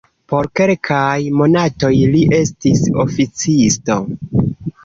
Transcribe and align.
Por 0.31 0.47
kelkaj 0.59 1.11
monatoj 1.41 1.91
li 2.15 2.23
estis 2.39 2.81
oficisto. 3.05 4.01